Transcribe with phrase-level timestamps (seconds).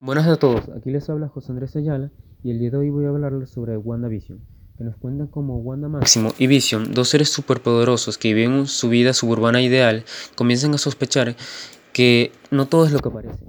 [0.00, 2.12] Buenas a todos, aquí les habla José Andrés Ayala
[2.44, 4.38] y el día de hoy voy a hablarles sobre WandaVision,
[4.76, 9.12] que nos cuenta cómo Wanda Máximo y Vision, dos seres superpoderosos que viven su vida
[9.12, 10.04] suburbana ideal,
[10.36, 11.34] comienzan a sospechar
[11.92, 13.40] que no todo es lo que parece.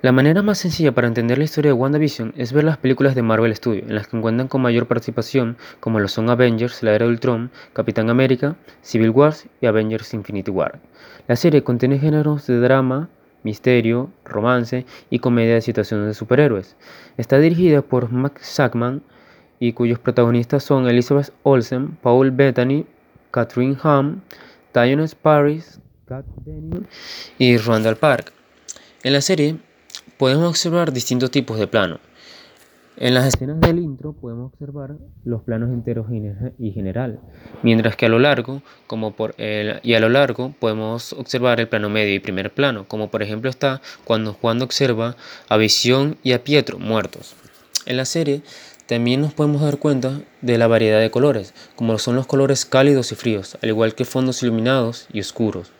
[0.00, 3.20] La manera más sencilla para entender la historia de WandaVision es ver las películas de
[3.20, 7.04] Marvel Studios, en las que cuentan con mayor participación, como lo son Avengers, la Era
[7.04, 10.80] de Ultron, Capitán América, Civil Wars y Avengers Infinity War.
[11.28, 13.10] La serie contiene géneros de drama,
[13.42, 16.76] misterio, romance y comedia de situaciones de superhéroes.
[17.16, 19.02] Está dirigida por Max Sackman
[19.58, 22.86] y cuyos protagonistas son Elizabeth Olsen, Paul Bettany,
[23.30, 24.22] Catherine Hahn,
[24.72, 26.86] Tyon Paris, Kat Dennings
[27.38, 28.32] y Randall Park.
[29.02, 29.56] En la serie
[30.18, 32.00] podemos observar distintos tipos de planos.
[33.00, 36.08] En las escenas del intro podemos observar los planos enteros
[36.58, 37.18] y general,
[37.62, 41.68] mientras que a lo largo, como por el, y a lo largo podemos observar el
[41.68, 45.16] plano medio y primer plano, como por ejemplo está cuando Juan observa
[45.48, 47.34] a Visión y a Pietro muertos.
[47.86, 48.42] En la serie
[48.84, 53.12] también nos podemos dar cuenta de la variedad de colores, como son los colores cálidos
[53.12, 55.72] y fríos, al igual que fondos iluminados y oscuros.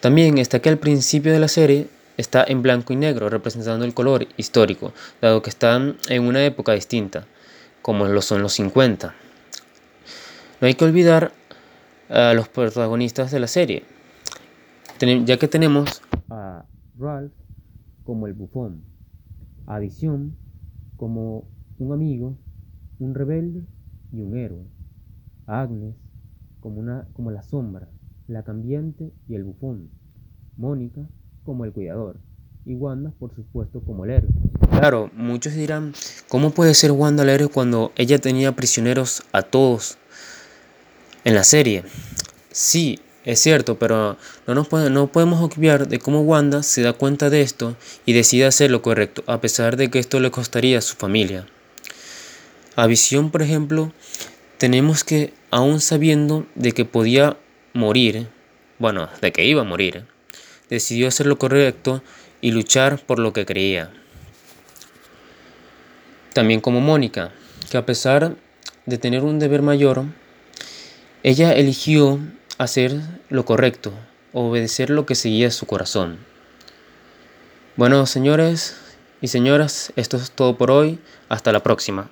[0.00, 1.88] También está que al principio de la serie
[2.18, 6.72] está en blanco y negro, representando el color histórico, dado que están en una época
[6.72, 7.26] distinta,
[7.80, 9.14] como lo son los 50.
[10.60, 11.32] No hay que olvidar
[12.10, 13.84] a los protagonistas de la serie,
[15.24, 16.66] ya que tenemos a
[16.98, 17.32] Ralph
[18.04, 18.82] como el bufón,
[19.66, 20.36] a Visión
[20.96, 22.36] como un amigo,
[22.98, 23.62] un rebelde
[24.12, 24.66] y un héroe,
[25.46, 25.94] a Agnes
[26.58, 27.88] como, una, como la sombra,
[28.26, 29.90] la cambiante y el bufón,
[30.56, 31.08] Mónica
[31.48, 32.16] como el cuidador
[32.66, 34.28] y Wanda, por supuesto, como el héroe.
[34.70, 35.94] Claro, muchos dirán,
[36.28, 39.96] ¿cómo puede ser Wanda el héroe cuando ella tenía prisioneros a todos
[41.24, 41.84] en la serie?
[42.50, 47.30] Sí, es cierto, pero no, nos no podemos obviar de cómo Wanda se da cuenta
[47.30, 50.82] de esto y decide hacer lo correcto, a pesar de que esto le costaría a
[50.82, 51.46] su familia.
[52.76, 53.90] A Visión, por ejemplo,
[54.58, 57.38] tenemos que, aún sabiendo de que podía
[57.72, 58.28] morir,
[58.78, 60.04] bueno, de que iba a morir,
[60.68, 62.02] decidió hacer lo correcto
[62.40, 63.90] y luchar por lo que creía.
[66.32, 67.32] También como Mónica,
[67.70, 68.36] que a pesar
[68.86, 70.04] de tener un deber mayor,
[71.22, 72.20] ella eligió
[72.58, 73.92] hacer lo correcto,
[74.32, 76.18] obedecer lo que seguía su corazón.
[77.76, 78.76] Bueno, señores
[79.20, 80.98] y señoras, esto es todo por hoy.
[81.28, 82.10] Hasta la próxima.